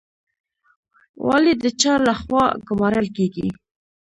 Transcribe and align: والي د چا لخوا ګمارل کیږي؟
والي 1.27 1.53
د 1.63 1.65
چا 1.81 1.93
لخوا 2.05 2.45
ګمارل 2.67 3.07
کیږي؟ 3.17 3.47